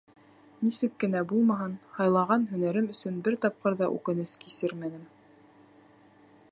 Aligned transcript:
Нисек 0.67 0.93
кенә 1.03 1.19
булмаһын, 1.31 1.75
һайлаған 1.97 2.47
һөнәрем 2.55 2.89
өсөн 2.95 3.21
бер 3.27 3.37
тапҡыр 3.45 3.79
ҙа 3.83 3.93
үкенес 3.99 4.35
кисермәнем. 4.47 5.05